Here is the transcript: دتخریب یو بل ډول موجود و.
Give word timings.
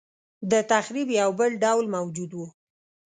دتخریب 0.51 1.07
یو 1.19 1.29
بل 1.39 1.51
ډول 1.63 1.85
موجود 1.95 2.31
و. 2.33 2.39